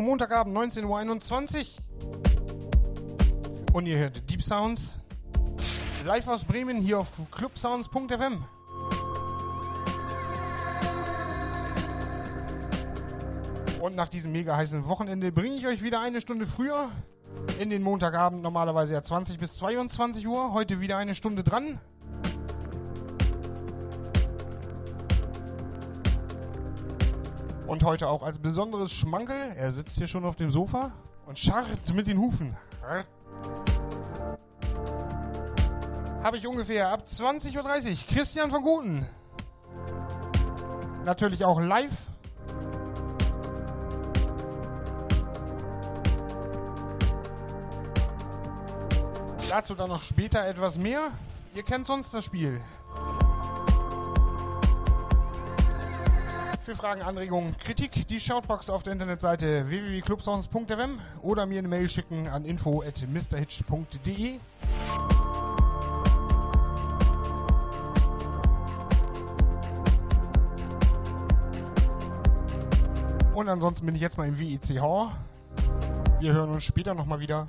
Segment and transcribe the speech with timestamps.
[0.00, 2.14] Montagabend 19.21 Uhr.
[3.74, 4.98] Und ihr hört Deep Sounds.
[6.04, 8.44] Live aus Bremen hier auf clubsounds.fm.
[13.80, 16.90] Und nach diesem mega heißen Wochenende bringe ich euch wieder eine Stunde früher
[17.58, 20.52] in den Montagabend, normalerweise ja 20 bis 22 Uhr.
[20.52, 21.80] Heute wieder eine Stunde dran.
[27.82, 29.34] Und heute auch als besonderes Schmankel.
[29.56, 30.92] Er sitzt hier schon auf dem Sofa
[31.26, 32.56] und scharrt mit den Hufen.
[36.22, 39.04] Habe ich ungefähr ab 20.30 Uhr Christian von Guten.
[41.04, 41.90] Natürlich auch live
[49.50, 51.10] Dazu dann noch später etwas mehr.
[51.56, 52.60] Ihr kennt sonst das Spiel.
[56.72, 62.28] Für Fragen, Anregungen, Kritik, die Shoutbox auf der Internetseite www.clubsounds.fm oder mir eine Mail schicken
[62.28, 64.38] an info at mrhitch.de.
[73.34, 75.10] Und ansonsten bin ich jetzt mal im WEC Hall.
[76.20, 77.46] Wir hören uns später nochmal wieder.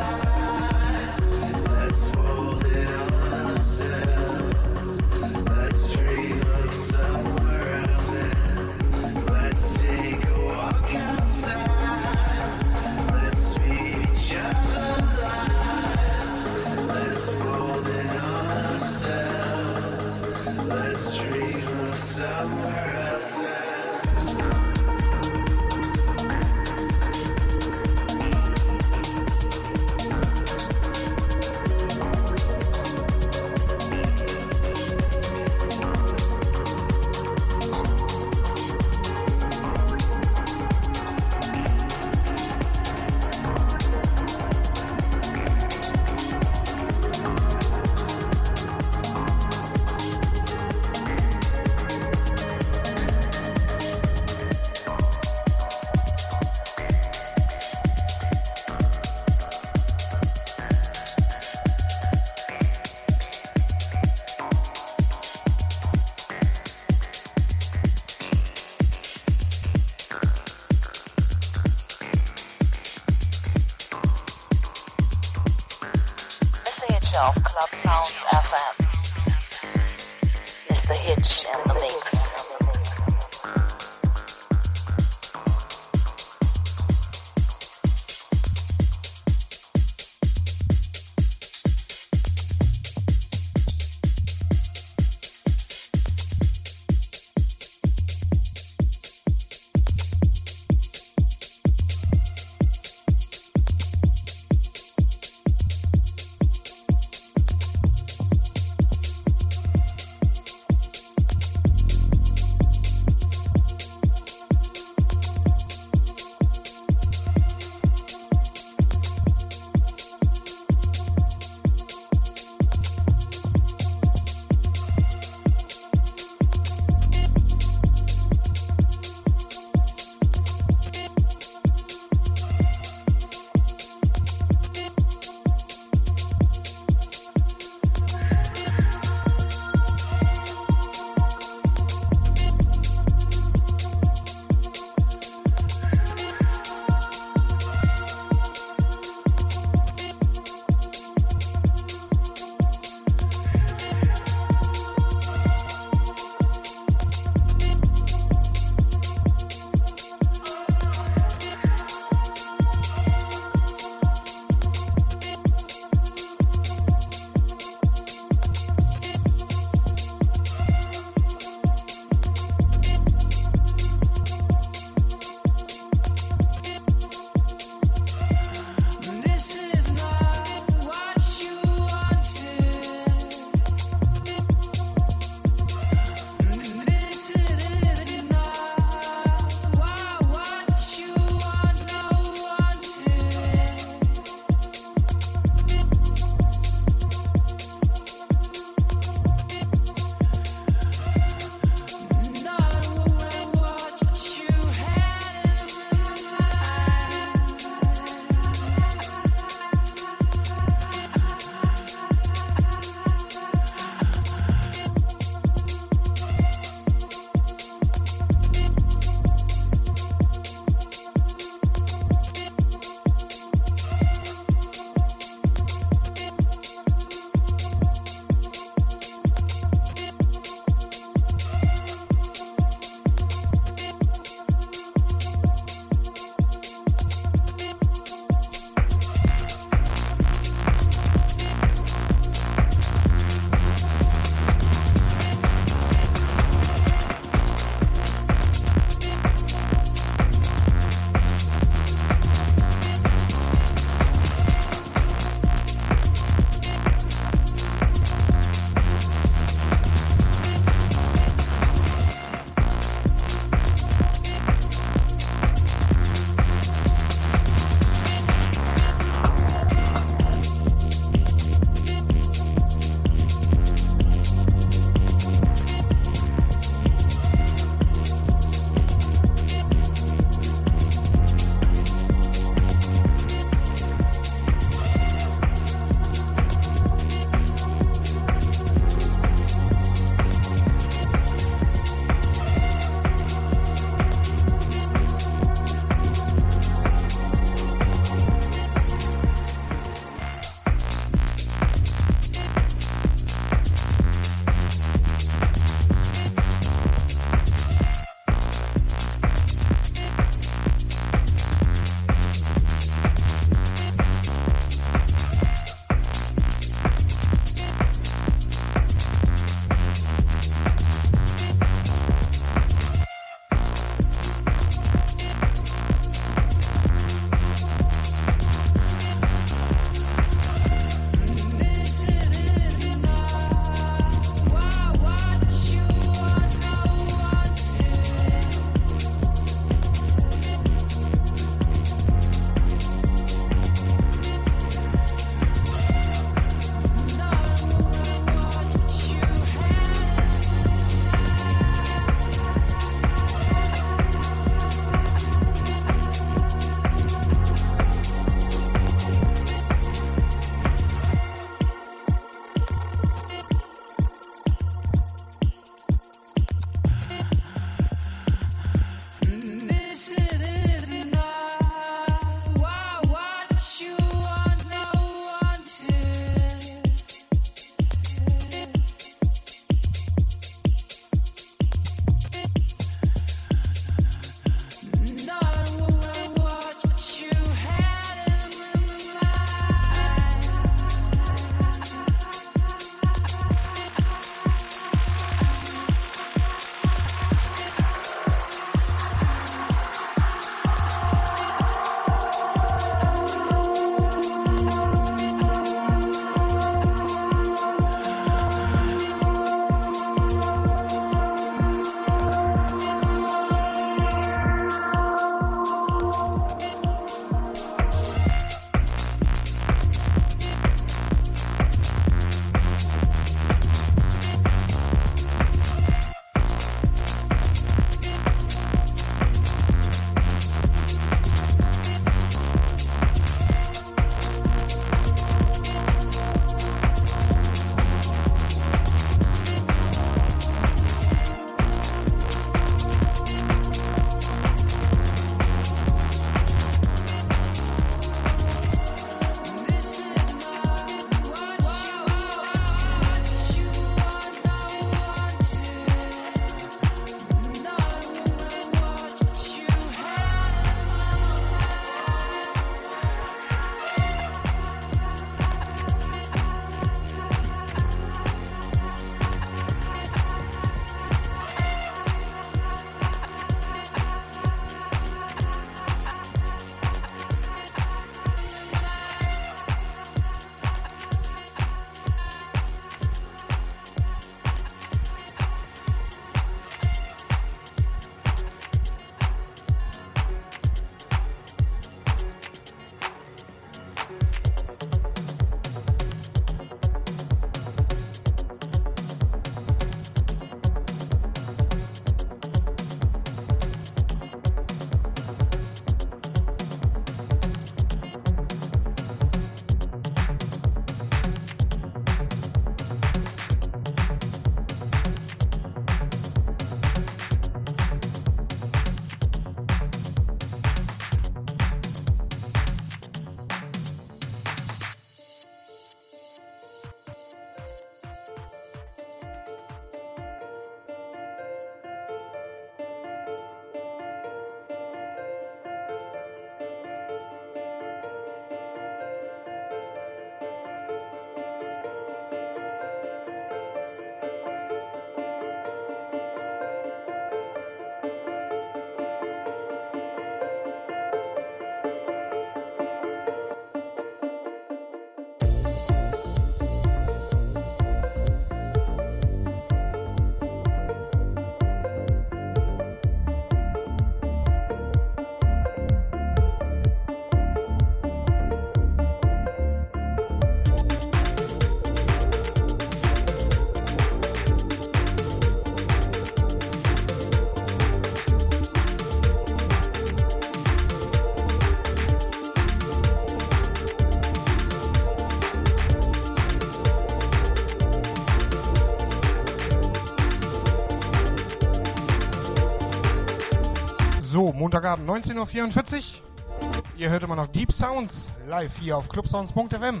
[594.70, 596.82] Montagabend 19.44 Uhr.
[596.96, 600.00] Ihr hört immer noch Deep Sounds live hier auf clubsounds.fm.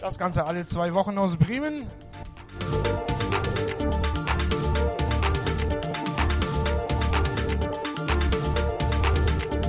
[0.00, 1.88] Das Ganze alle zwei Wochen aus Bremen.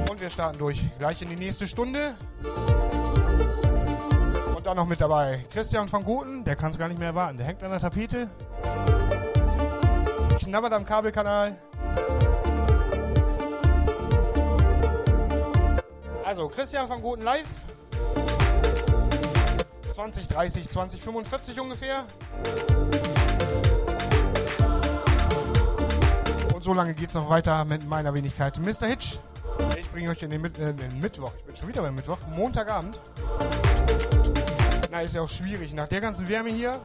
[0.08, 0.84] Und wir starten durch.
[1.00, 2.14] Gleich in die nächste Stunde.
[4.56, 7.40] Und dann noch mit dabei Christian von Goten, der kann es gar nicht mehr erwarten.
[7.40, 8.30] Der hängt an der Tapete.
[10.46, 11.58] Knabbert am Kabelkanal.
[16.24, 17.48] Also, Christian von Goten live.
[19.90, 22.06] 2030, 2045 ungefähr.
[26.54, 28.86] Und so lange geht es noch weiter mit meiner Wenigkeit Mr.
[28.86, 29.18] Hitch.
[29.80, 31.32] Ich bringe euch in den, äh, den Mittwoch.
[31.40, 32.20] Ich bin schon wieder beim Mittwoch.
[32.36, 33.00] Montagabend.
[34.92, 35.74] Na, ist ja auch schwierig.
[35.74, 36.80] Nach der ganzen Wärme hier.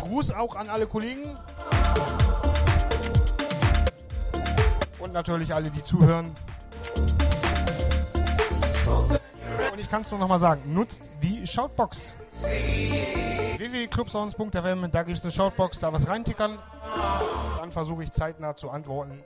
[0.00, 1.36] Gruß auch an alle Kollegen.
[4.98, 6.34] Und natürlich alle, die zuhören.
[9.72, 12.14] Und ich kann es nur noch mal sagen, nutzt die Shoutbox.
[13.56, 16.58] www.clubsounds.fm, da gibt es eine Shoutbox, da was reintickern.
[17.58, 19.22] Dann versuche ich zeitnah zu antworten.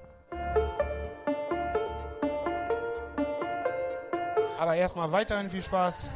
[4.58, 6.10] Aber erstmal weiterhin viel Spaß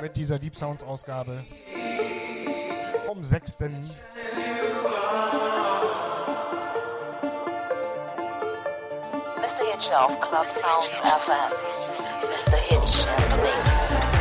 [0.00, 1.44] mit dieser Deep Sounds Ausgabe
[3.06, 3.58] vom 6.
[9.42, 9.64] Mr.
[9.72, 11.50] Hitch auf Club Sounds FM.
[12.30, 12.56] Mr.
[12.56, 14.11] Hitch in the mix.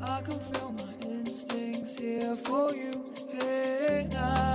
[0.00, 3.04] I can feel my instincts here for you.
[3.32, 4.47] Hey, now.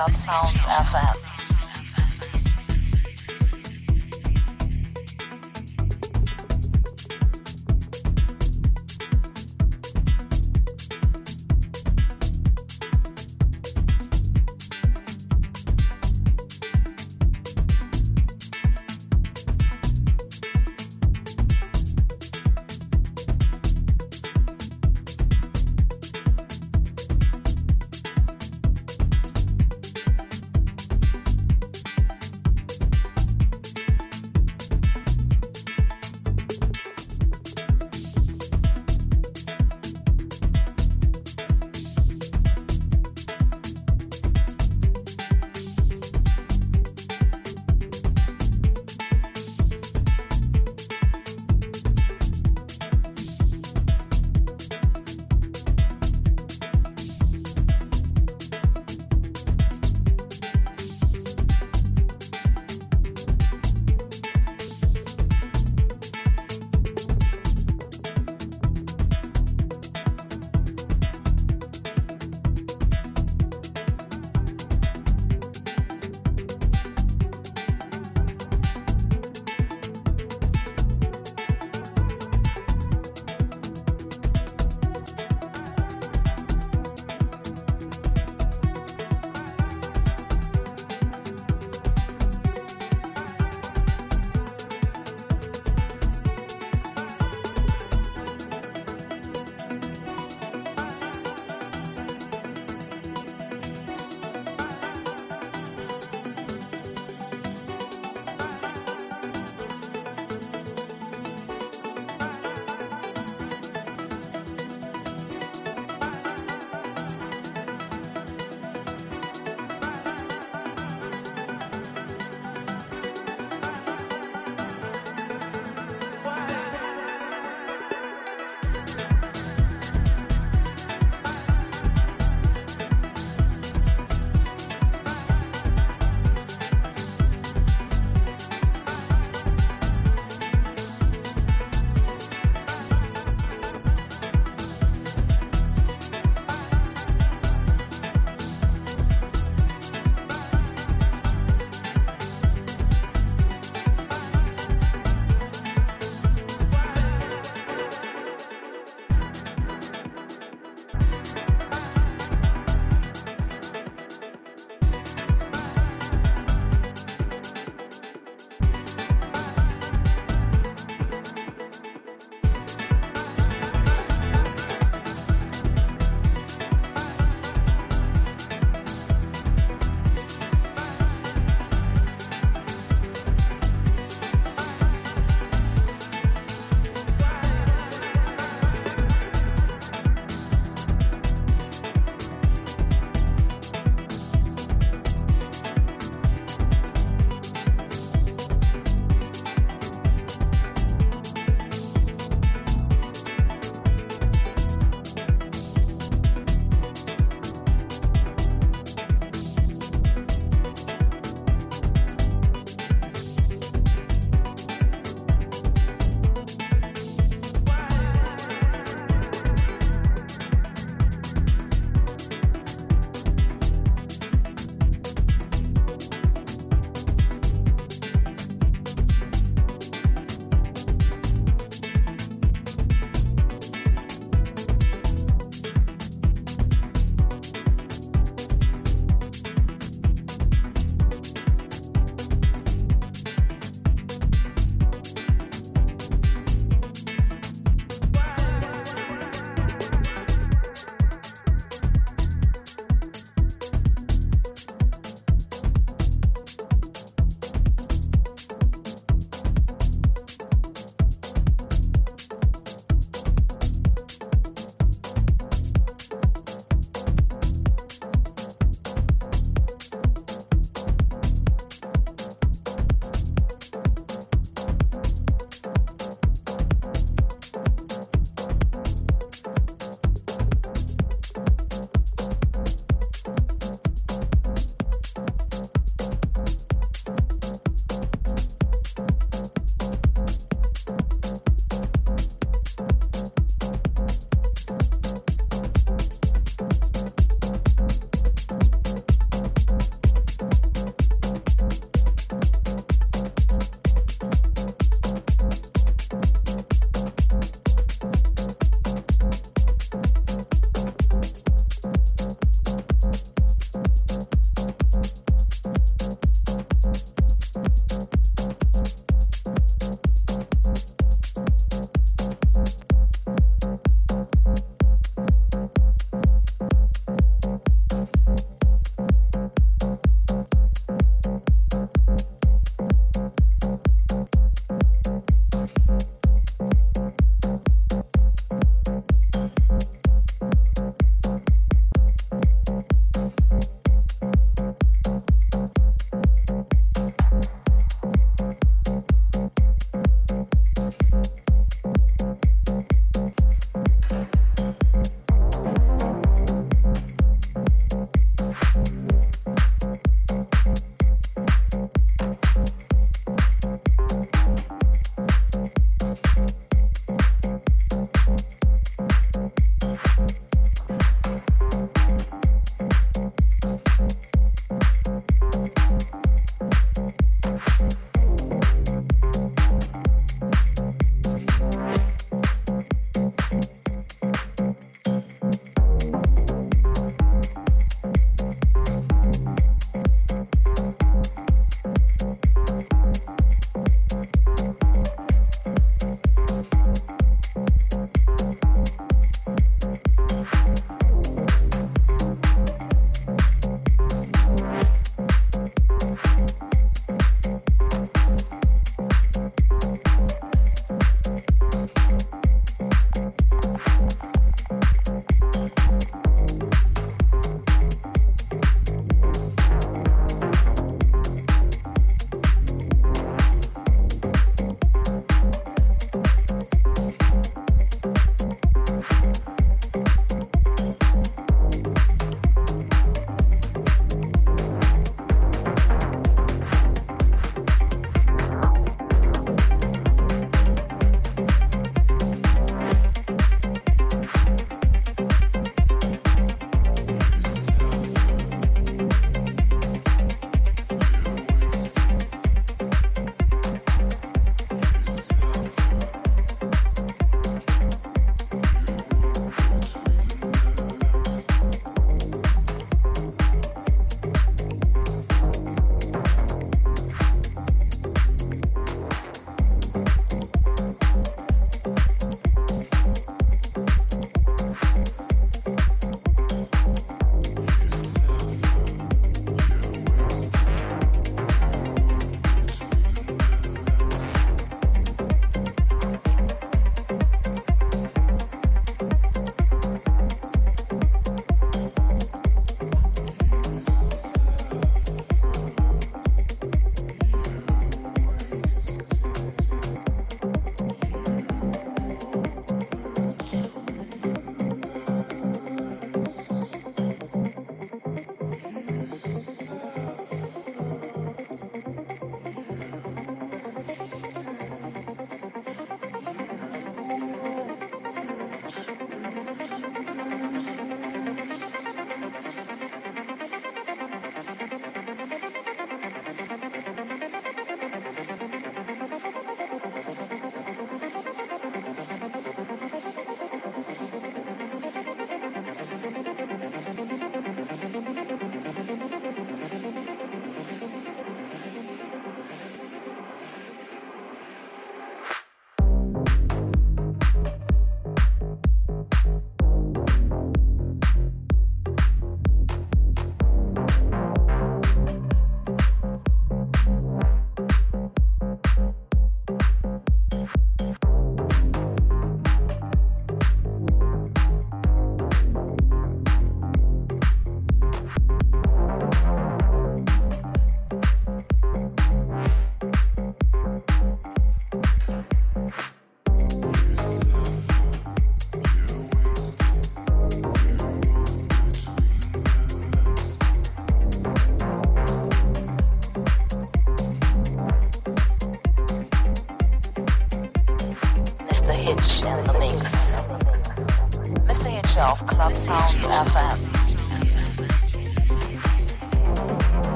[0.00, 1.29] Club Sounds FM.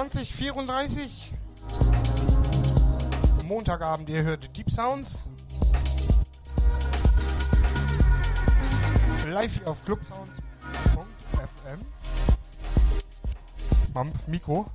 [0.00, 1.34] 2034.
[3.44, 5.28] Montagabend, ihr hört Deep Sounds.
[9.28, 11.80] Live hier auf clubsounds.fm.
[13.92, 14.70] Mampf Mikro.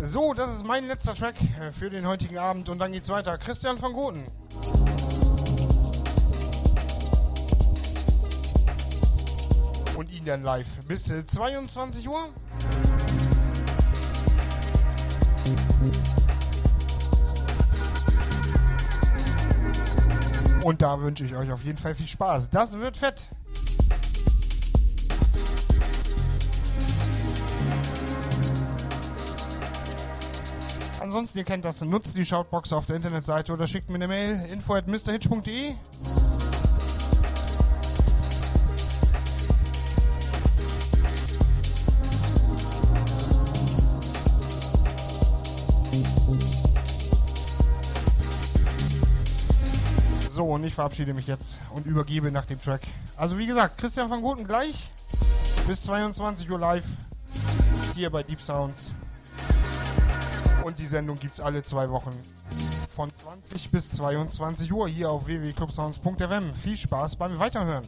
[0.00, 3.36] So, das ist mein letzter Track äh, für den heutigen Abend und dann geht's weiter.
[3.36, 4.24] Christian van Goten.
[10.28, 12.28] Dann live bis 22 Uhr.
[20.62, 22.50] Und da wünsche ich euch auf jeden Fall viel Spaß.
[22.50, 23.30] Das wird fett.
[31.00, 34.44] Ansonsten, ihr kennt das, nutzt die Shoutbox auf der Internetseite oder schickt mir eine Mail
[34.52, 35.72] info at mrhitch.de.
[50.78, 52.82] verabschiede mich jetzt und übergebe nach dem Track.
[53.16, 54.88] Also wie gesagt, Christian van Guten gleich
[55.66, 56.86] bis 22 Uhr live
[57.96, 58.92] hier bei Deep Sounds.
[60.64, 62.12] Und die Sendung gibt es alle zwei Wochen
[62.94, 66.54] von 20 bis 22 Uhr hier auf www.clubsounds.fm.
[66.54, 67.84] Viel Spaß beim Weiterhören.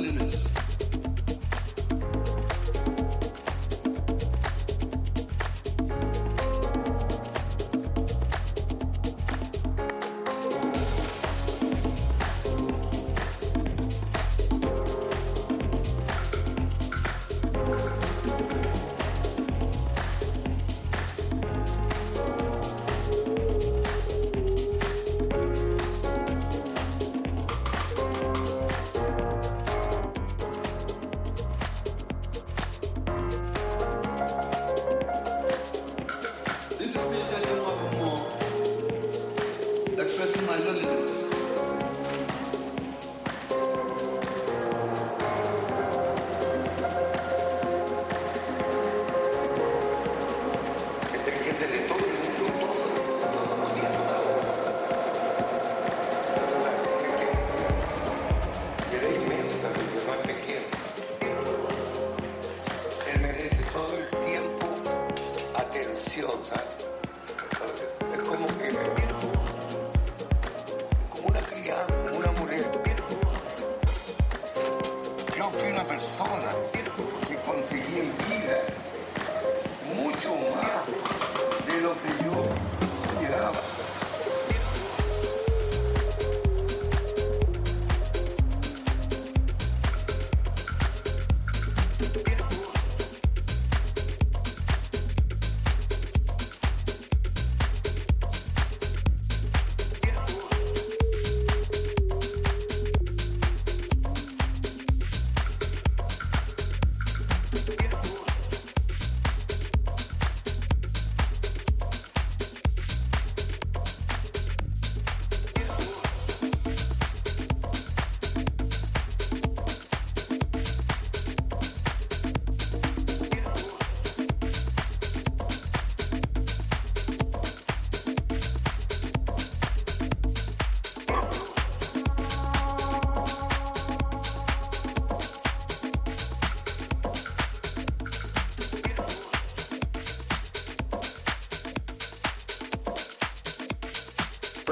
[0.00, 0.49] Loneliness.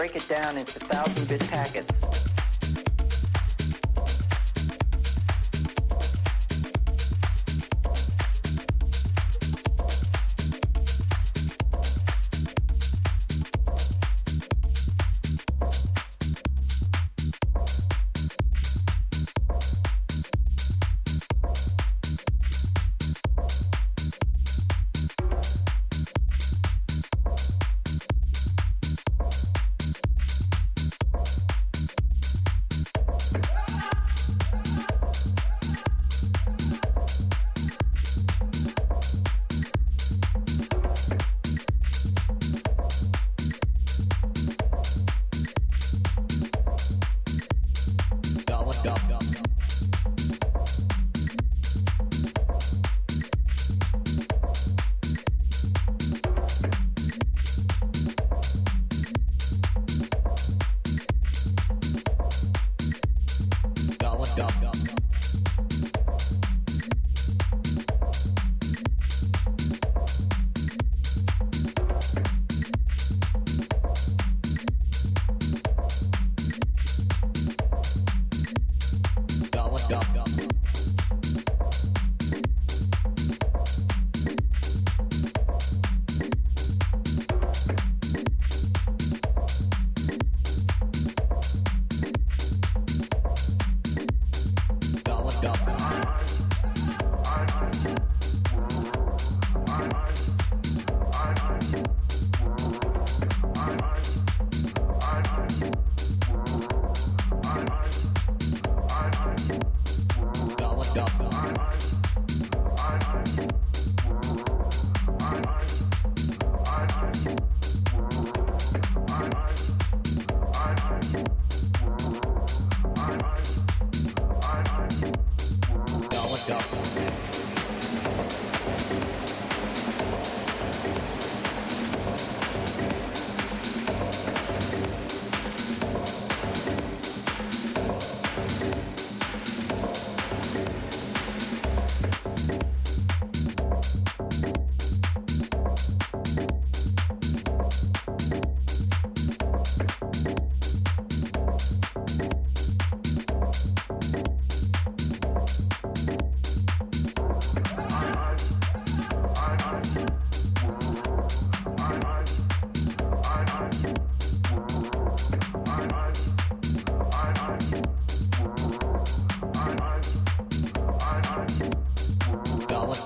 [0.08, 1.97] Break it down into thousand bit packets.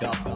[0.03, 0.32] stuff.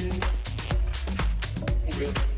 [0.00, 0.24] Thank
[2.00, 2.29] you.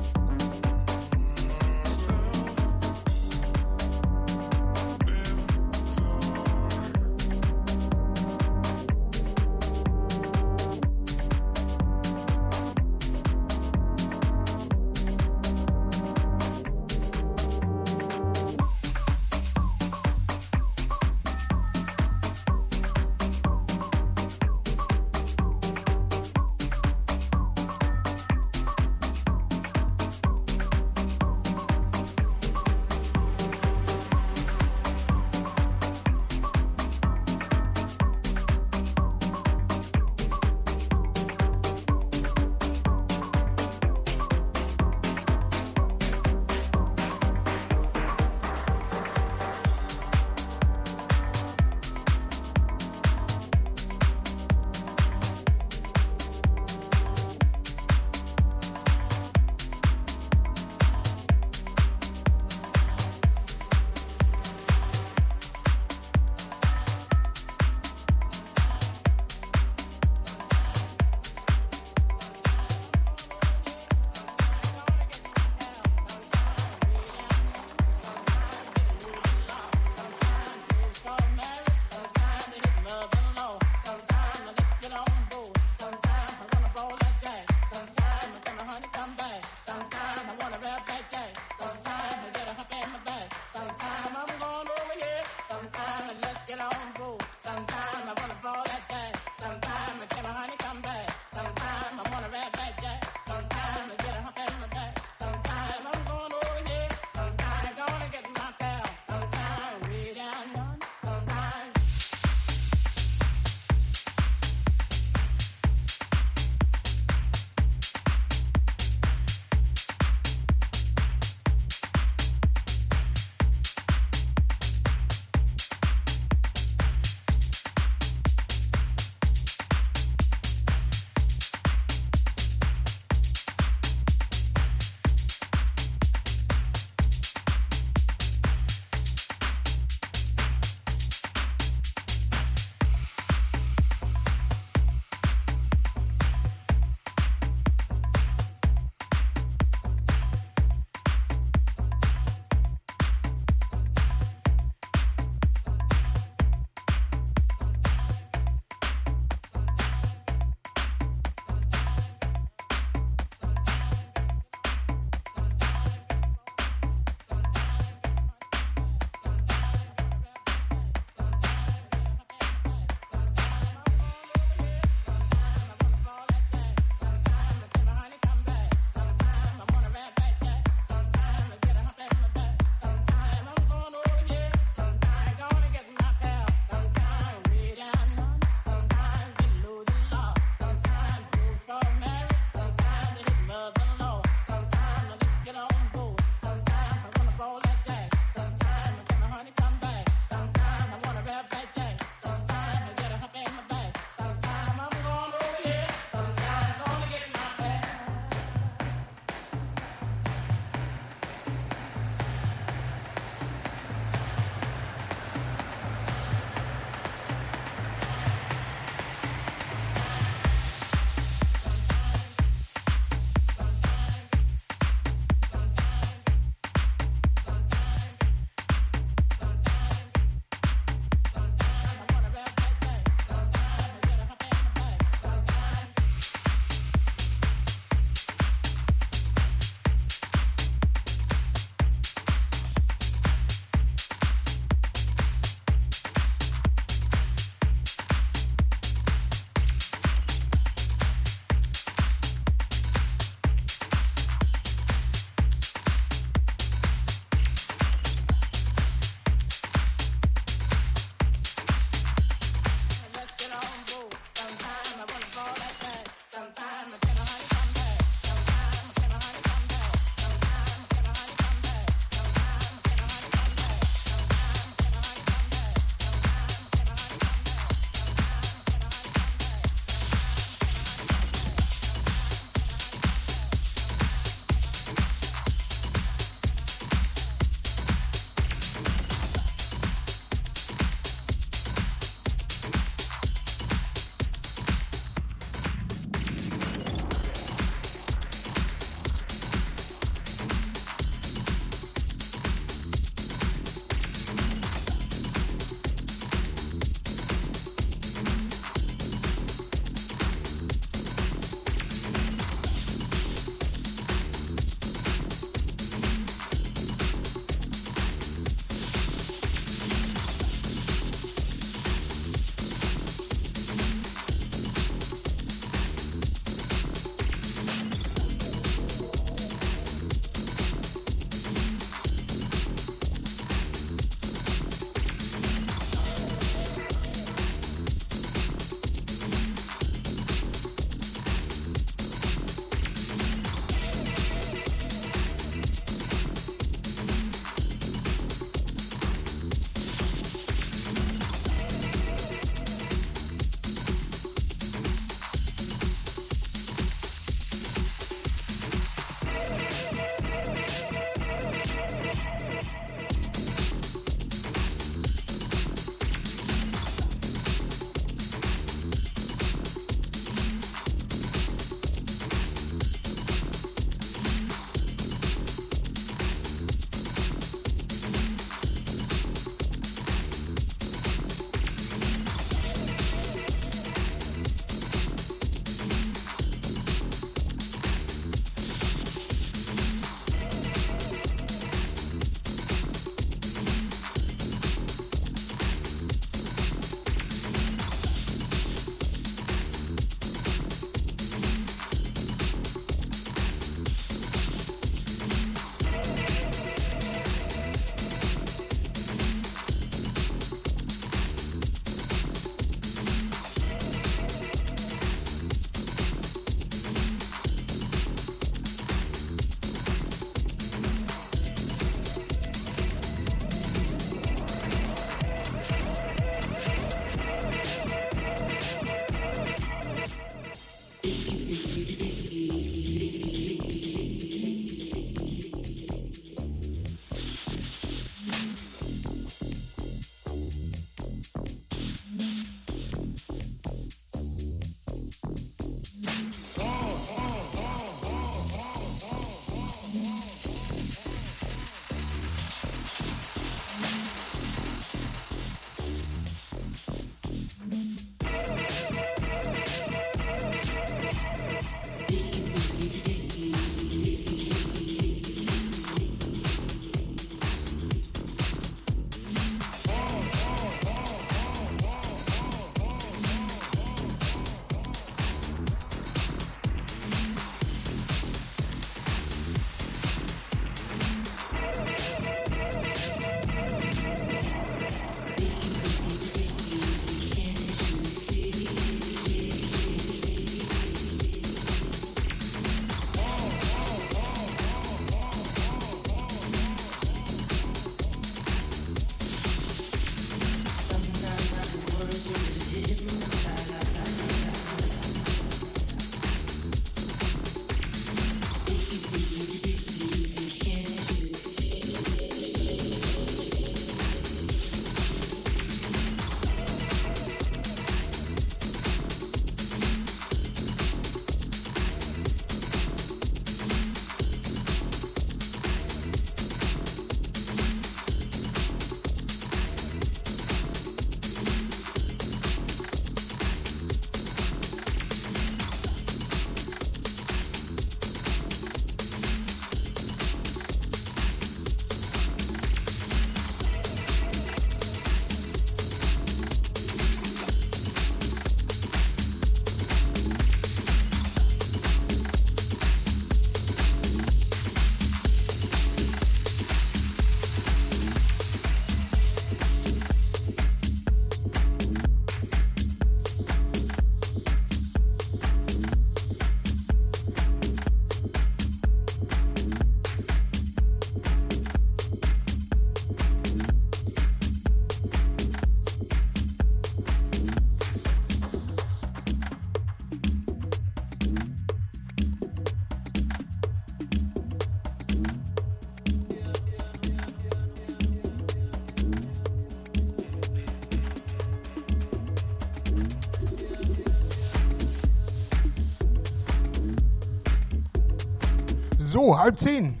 [599.12, 600.00] So, halb zehn.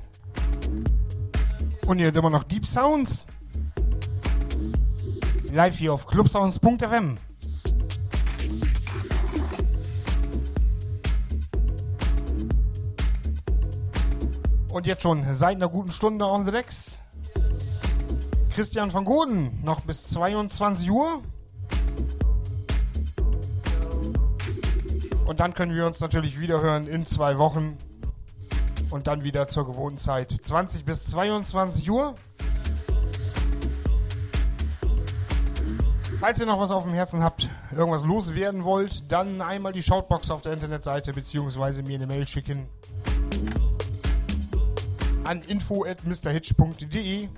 [1.86, 3.26] Und ihr hört immer noch Deep Sounds.
[5.52, 7.18] Live hier auf clubsounds.fm.
[14.70, 16.98] Und jetzt schon seit einer guten Stunde on the decks.
[18.48, 21.22] Christian van Goden, noch bis 22 Uhr.
[25.26, 27.76] Und dann können wir uns natürlich wieder hören in zwei Wochen.
[28.92, 30.30] Und dann wieder zur gewohnten Zeit.
[30.30, 32.14] 20 bis 22 Uhr.
[36.20, 40.30] Falls ihr noch was auf dem Herzen habt, irgendwas loswerden wollt, dann einmal die Shoutbox
[40.30, 42.68] auf der Internetseite beziehungsweise mir eine Mail schicken
[45.24, 47.28] an info at mrhitch.de.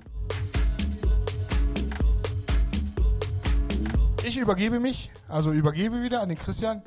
[4.26, 6.82] Ich übergebe mich, also übergebe wieder an den Christian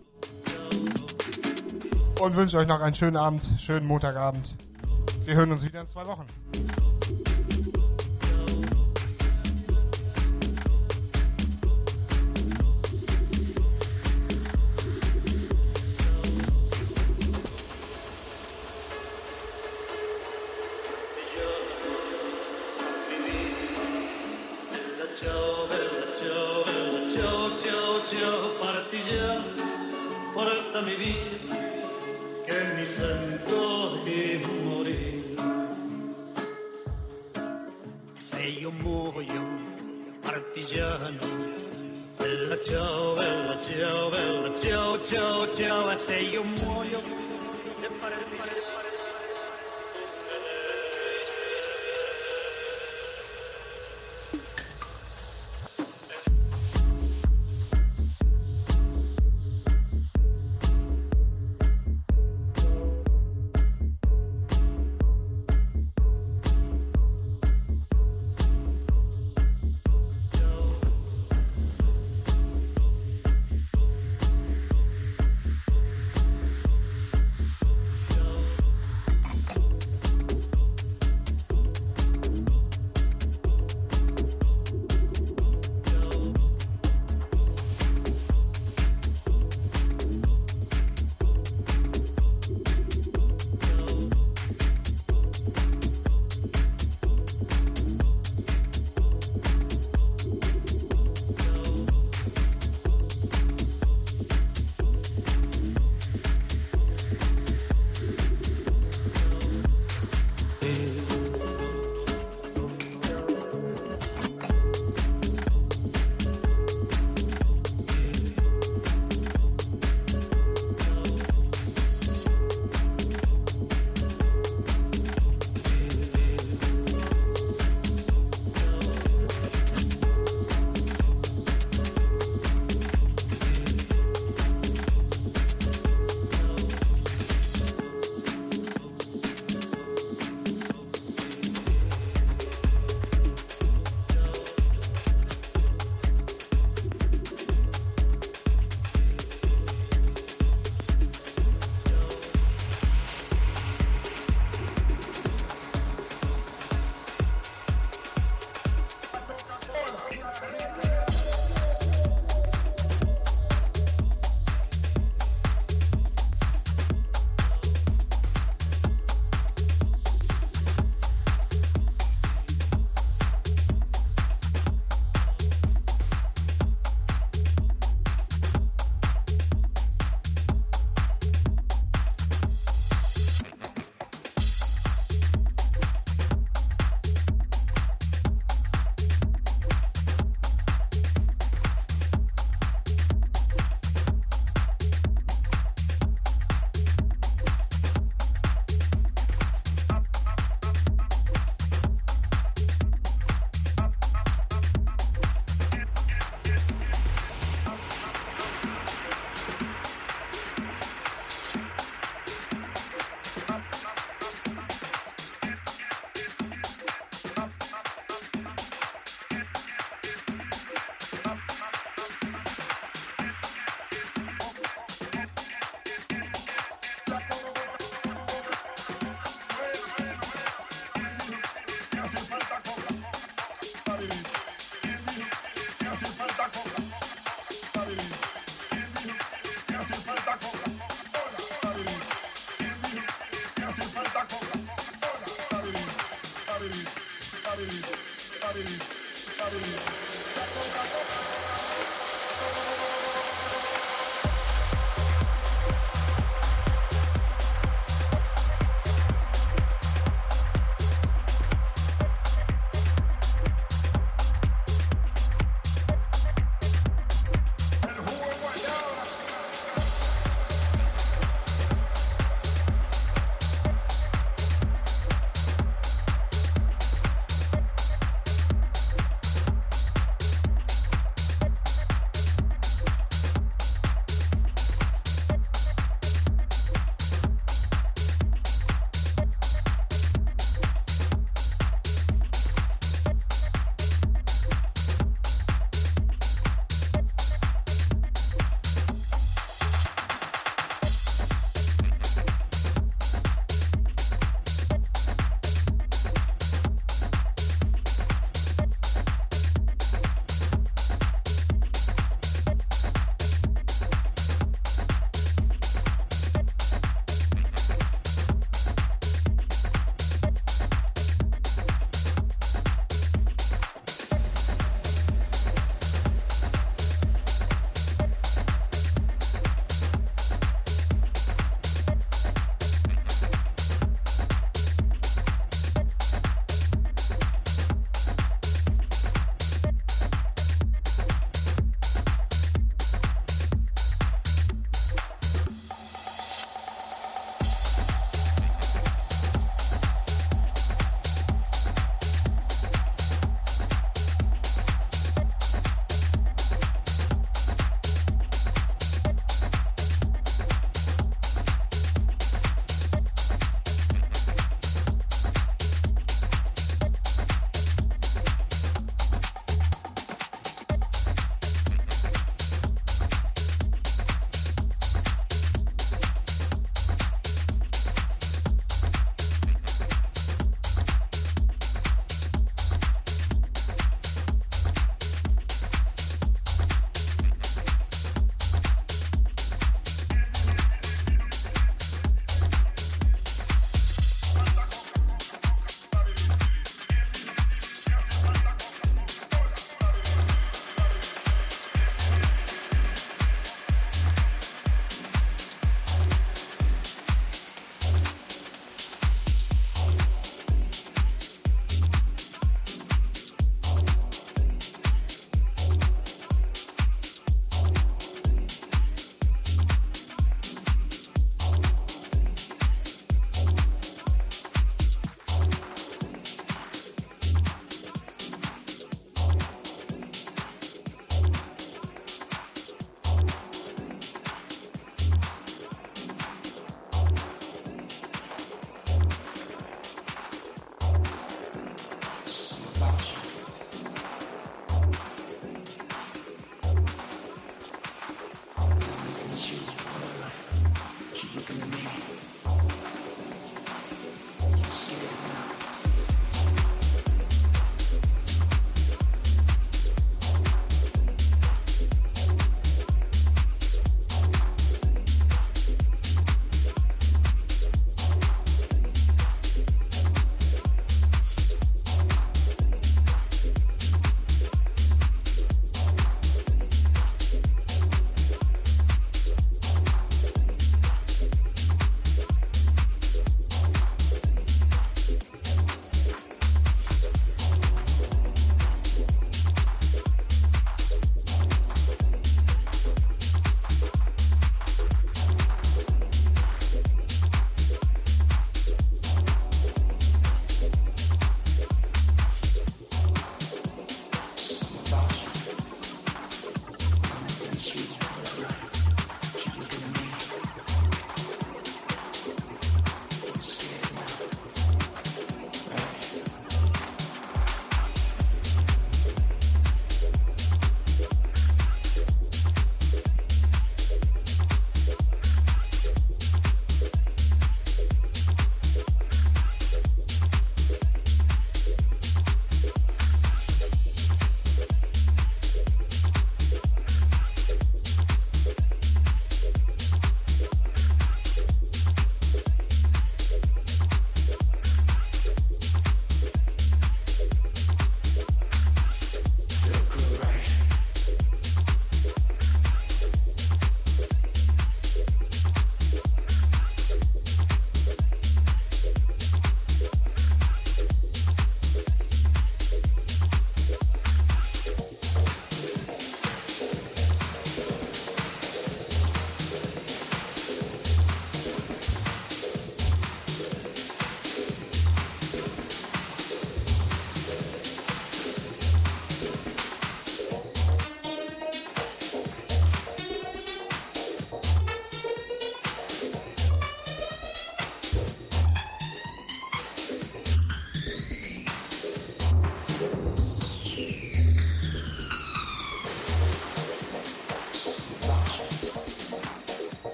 [2.19, 4.55] und wünsche euch noch einen schönen Abend, schönen Montagabend.
[5.25, 6.25] Wir hören uns wieder in zwei Wochen.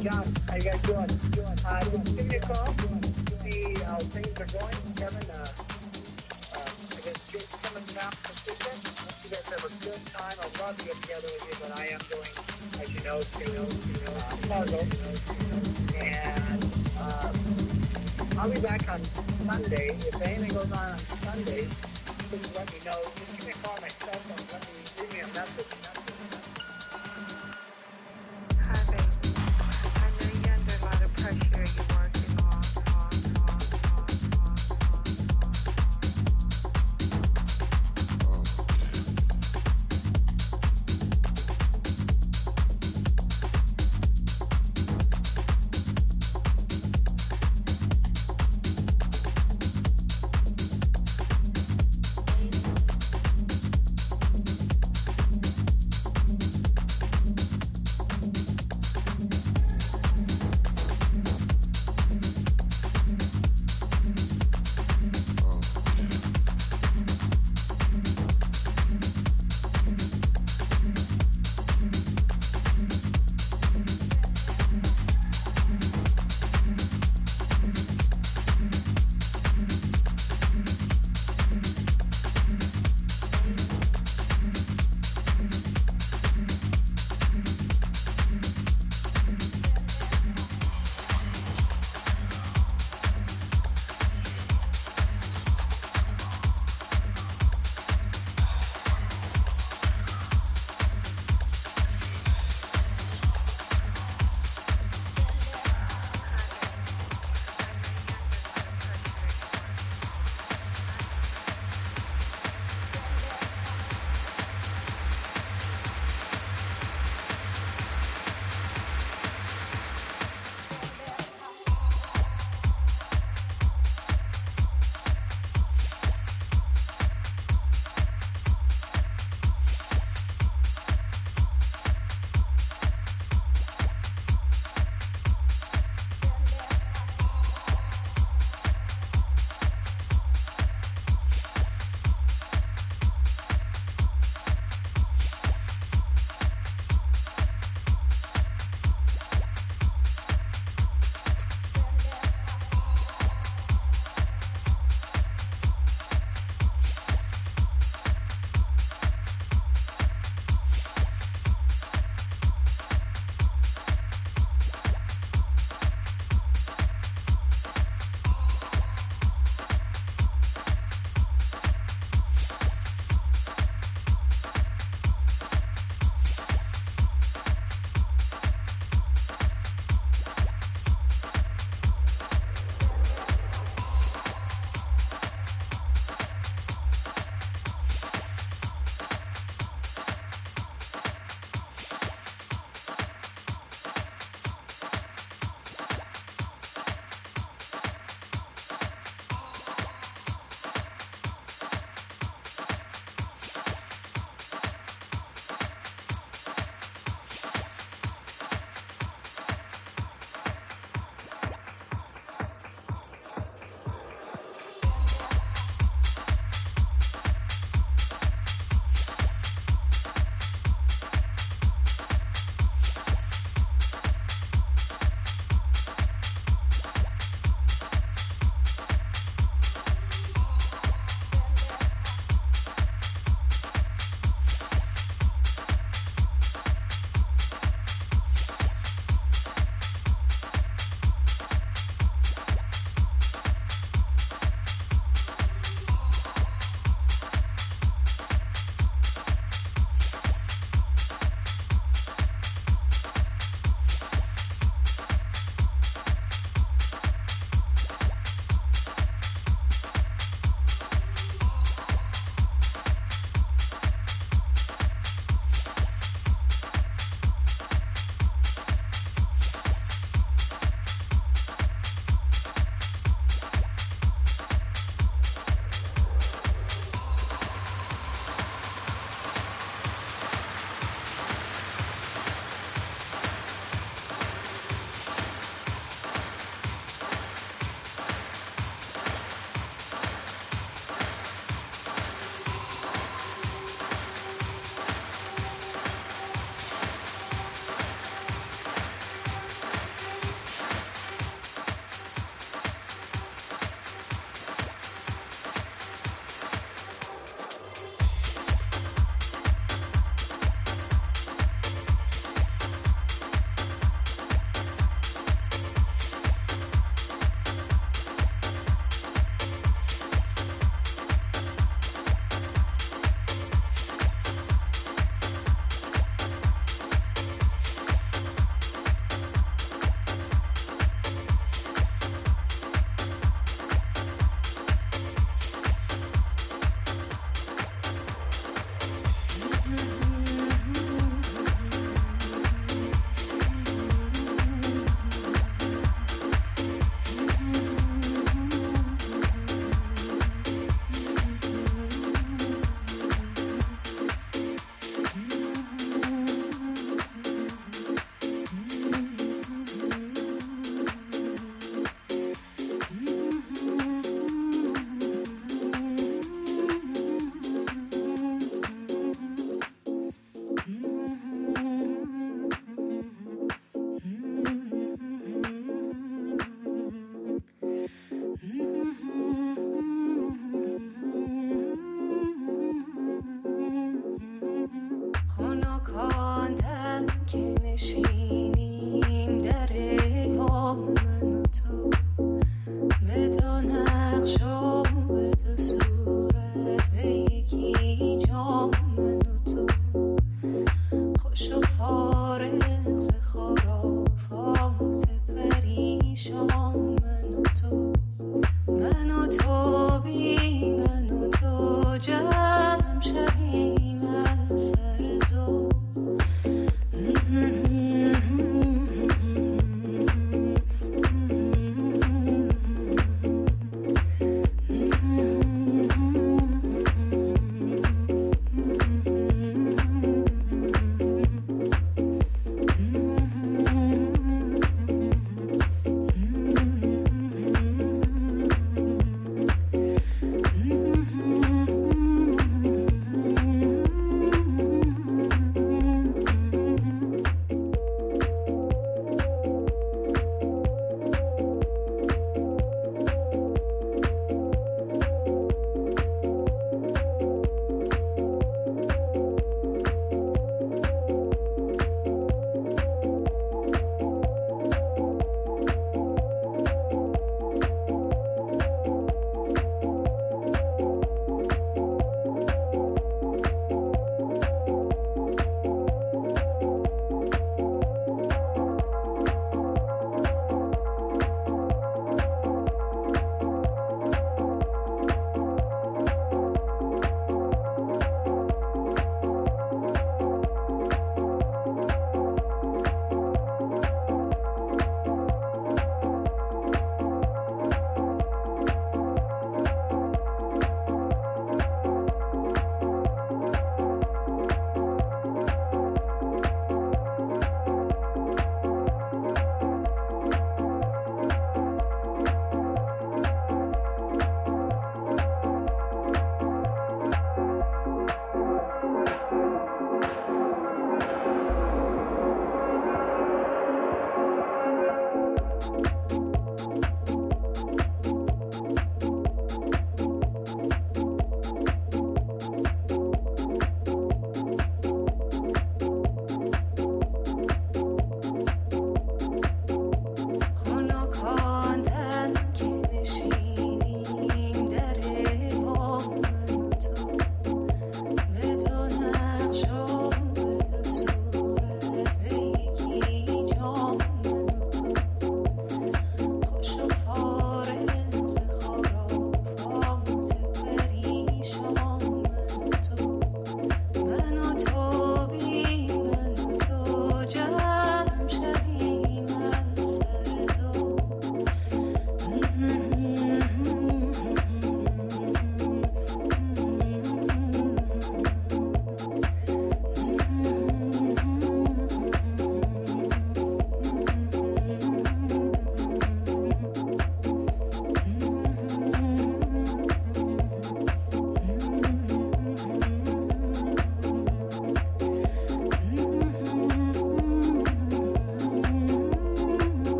[0.00, 0.24] How
[0.56, 1.10] you guys doing?
[1.66, 2.74] Uh, give me a call,
[3.44, 4.74] see how things are going.
[4.96, 5.44] Kevin, uh,
[6.54, 8.80] uh, I guess Jake's coming down from Houston.
[8.96, 10.36] Hope you guys have a good time.
[10.58, 12.32] Love to get together with you, but I am going,
[12.80, 13.20] as you know,
[14.08, 14.80] uh, Fargo.
[16.00, 16.60] And
[18.38, 19.98] I'll be back on Sunday.
[20.00, 20.96] If anything goes on